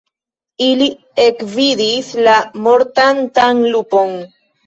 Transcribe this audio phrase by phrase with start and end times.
[0.67, 0.85] Ili
[1.23, 2.35] ekvidis la
[2.67, 4.19] mortantan lupon.